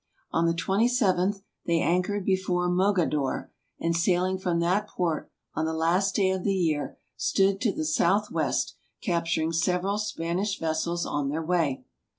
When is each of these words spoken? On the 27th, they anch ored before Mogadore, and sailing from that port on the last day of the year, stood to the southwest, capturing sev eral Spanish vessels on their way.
On 0.31 0.47
the 0.47 0.55
27th, 0.55 1.43
they 1.67 1.79
anch 1.79 2.07
ored 2.07 2.25
before 2.25 2.67
Mogadore, 2.67 3.51
and 3.79 3.95
sailing 3.95 4.39
from 4.39 4.59
that 4.59 4.87
port 4.87 5.29
on 5.53 5.65
the 5.65 5.75
last 5.75 6.15
day 6.15 6.31
of 6.31 6.43
the 6.43 6.55
year, 6.55 6.97
stood 7.15 7.61
to 7.61 7.71
the 7.71 7.85
southwest, 7.85 8.73
capturing 9.03 9.51
sev 9.53 9.83
eral 9.83 9.99
Spanish 9.99 10.57
vessels 10.57 11.05
on 11.05 11.29
their 11.29 11.43
way. 11.45 11.83